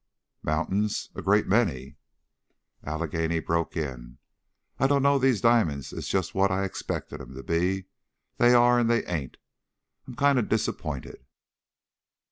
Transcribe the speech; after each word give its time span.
"Mountains? 0.41 1.11
A 1.13 1.21
great 1.21 1.45
many." 1.45 1.95
Allegheny 2.83 3.39
broke 3.39 3.77
in: 3.77 4.17
"I 4.79 4.87
dunno's 4.87 5.21
these 5.21 5.41
di'mon's 5.41 5.93
is 5.93 6.07
just 6.07 6.33
what 6.33 6.49
I 6.49 6.63
expected 6.63 7.21
'em 7.21 7.35
to 7.35 7.43
be. 7.43 7.85
They 8.37 8.55
are 8.55 8.79
and 8.79 8.89
they 8.89 9.05
ain't. 9.05 9.37
I'm 10.07 10.15
kind 10.15 10.39
of 10.39 10.49
disapp'inted." 10.49 11.23